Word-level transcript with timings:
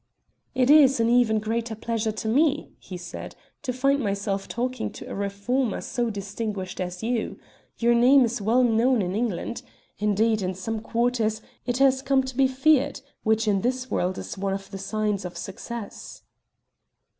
"It 0.55 0.71
is 0.71 0.99
an 0.99 1.09
even 1.11 1.37
greater 1.37 1.75
pleasure 1.75 2.11
to 2.11 2.27
me," 2.27 2.71
he 2.79 2.97
said, 2.97 3.35
"to 3.61 3.71
find 3.71 3.99
myself 3.99 4.47
talking 4.47 4.89
to 4.93 5.07
a 5.07 5.13
reformer 5.13 5.79
so 5.79 6.09
distinguished 6.09 6.81
as 6.81 7.03
you. 7.03 7.37
Your 7.77 7.93
name 7.93 8.25
is 8.25 8.41
well 8.41 8.63
known 8.63 9.03
in 9.03 9.13
England. 9.15 9.61
Indeed, 9.99 10.41
in 10.41 10.55
some 10.55 10.79
quarters, 10.79 11.43
it 11.67 11.77
has 11.77 12.01
come 12.01 12.23
to 12.23 12.35
be 12.35 12.47
feared, 12.47 13.01
which 13.21 13.47
in 13.47 13.61
this 13.61 13.91
world 13.91 14.17
is 14.17 14.39
one 14.39 14.53
of 14.53 14.71
the 14.71 14.79
signs 14.79 15.23
of 15.23 15.37
success." 15.37 16.23